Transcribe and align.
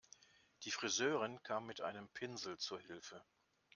Die 0.63 0.71
Friseurin 0.71 1.43
kam 1.43 1.67
mit 1.67 1.81
einem 1.81 2.09
Pinsel 2.09 2.57
zu 2.57 2.79
Hilfe. 2.79 3.23